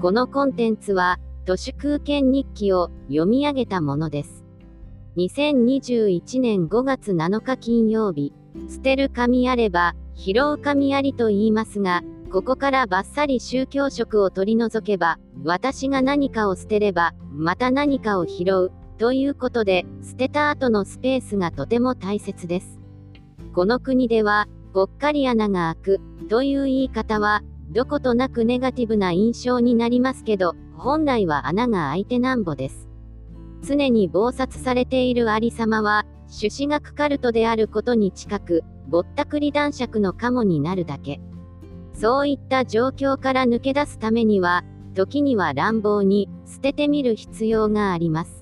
[0.00, 4.46] このコンテンツは、都市空間日記を読み上げたものです。
[5.18, 8.32] 2021年5月7日金曜日、
[8.70, 12.00] 捨てる紙あれば、拾う紙ありと言いますが、
[12.32, 22.80] ここからバッサリ宗教色を取り除けば、私が何かを捨てれば、また何かを拾う、ということで、捨てた後のスペースがとても大切です。
[23.54, 27.42] この国では、ぽっかり穴が開く、という言い方は、
[27.72, 32.88] どことなくネガティブな印象になりますけど、本来は穴が開いてなんぼです。
[33.62, 41.20] 常に忙殺されているありさまは、朱子学カルトであることに近く、ぼったくり男爵のカモになるだけ。
[41.92, 48.39] そういった状況から抜け出すためには、時には乱暴に捨ててみる必要があります。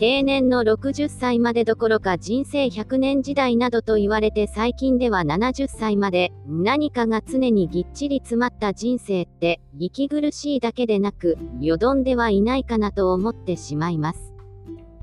[0.00, 14.32] 定年の60歳までどころか人生100年時代などと言われて最近では70歳まで何かが常にぎっちり詰まった人生って息苦しいだけでなくよどんではいないかなと思ってしまいます。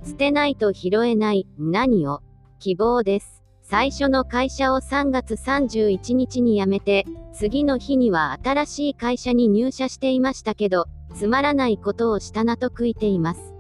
[0.03, 2.23] 捨てないと拾えない何を？
[2.57, 3.43] 希望です。
[3.61, 13.53] 最初の会社を3月31日に辞めて、次の日には新しい会社に入社していましたけど、つまらないことをしたなと悔いています。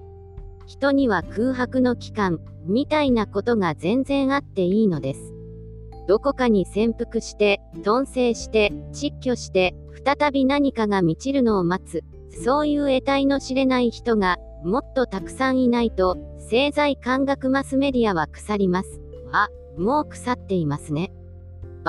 [0.67, 5.33] 人には空白の期間、みたいなことが全然あっていいのです。
[6.09, 12.03] どこかに潜伏して、遁生して、窒居して、再び何かが満ちるのを待つ、
[12.43, 18.99] そういう得体の知れない人が、もっとたくさんいないと、政財感覚マスメディアは腐ります。
[19.31, 21.13] あ、もう腐っていますね。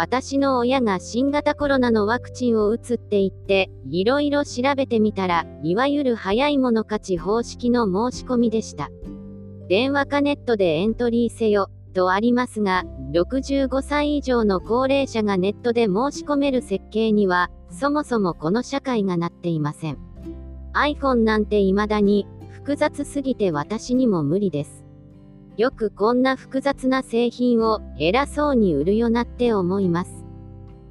[0.00, 8.91] 私の親が新型コロナのワクチンを打つって言って、いろいろ調べてみたら、いわゆる早い者勝ち方式の申し込みでした。
[9.69, 19.98] 電話かネットでエントリーせよ、とありますが、65歳以上の高齢者がネットで申し込める設計には、そもそもこの社会がなっていません。
[20.74, 24.88] iPhone なんて未だに、複雑すぎて私にも無理です。
[25.58, 30.24] よくこんな複雑な製品を偉そうに売るよなって思います。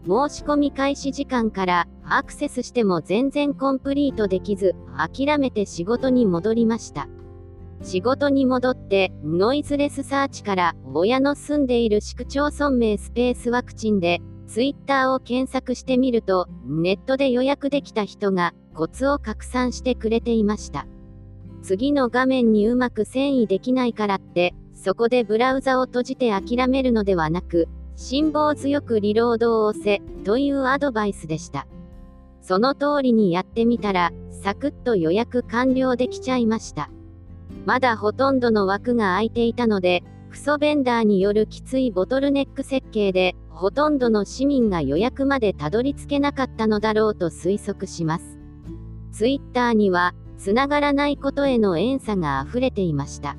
[0.03, 7.07] 申し込み開始時間からアクセスしても全然コンプリートできず、諦めて仕事に戻りました。
[7.81, 20.87] 仕事に戻って、ノイズレスサーチから親の住んでいる市区町村名スペースワクチンで、ツイッターを検索してみると、ネットで予約できた人がコツを拡散してくれていました。
[21.67, 27.67] 次の画面にうまく遷移できないからって、そこでブラウザを閉じて諦めるのではなく、
[27.97, 31.67] 辛抱強くリロードを押せ、というアドバイスでした。
[32.39, 36.89] その通りにやってみたら、サクッと予約完了できちゃいました。
[37.65, 48.39] まだほとんどの枠が空いていたので、クソベンダーによるきついボトルネック設計で、ほとんどの市民が予約までたどり着けなかったのだろうと推測します。
[49.11, 53.35] ツイッターには、つながらないことへの怨嗟が溢れていました。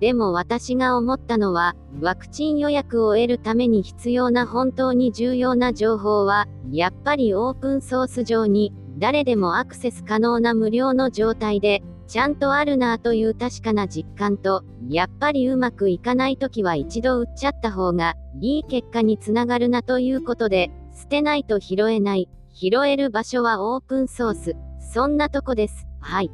[0.00, 24.56] でも私が思ったのは、ワクチン予約を得るために必要な本当に重要な情報は、やっぱりオープンソース上に、誰でもアクセス可能な無料の状態で、ちゃんとあるなぁという確かな実感と、やっぱりうまくいかない時は一度売っちゃった方が、いい結果につながるなということで、捨てないと拾えない、拾える場所はオープンソース。
[24.92, 25.86] そんなとこです。
[26.00, 26.30] はい。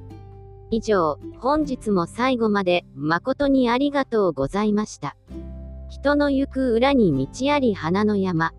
[0.70, 5.16] 以上、本日も最後まで誠にありがとうございました。
[5.88, 8.52] 人の行く裏に道あり花の山。